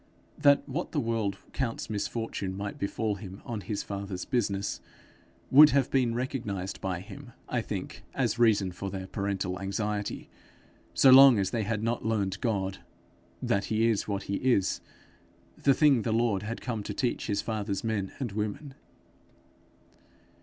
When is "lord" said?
16.11-16.41